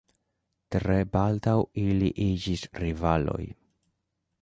Tre 0.75 0.95
baldaŭ 1.17 1.55
ili 1.83 2.11
iĝis 2.27 2.67
rivaloj. 2.85 3.43